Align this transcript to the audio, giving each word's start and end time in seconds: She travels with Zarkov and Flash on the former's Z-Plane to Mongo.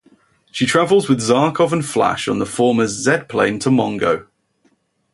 She 0.49 0.65
travels 0.65 1.07
with 1.07 1.19
Zarkov 1.19 1.71
and 1.71 1.85
Flash 1.85 2.27
on 2.27 2.39
the 2.39 2.47
former's 2.47 2.89
Z-Plane 3.03 3.59
to 3.59 3.69
Mongo. 3.69 4.25